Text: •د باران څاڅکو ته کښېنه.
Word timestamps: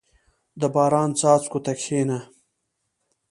•د 0.59 0.61
باران 0.73 1.09
څاڅکو 1.19 1.59
ته 1.65 1.71
کښېنه. 1.79 2.19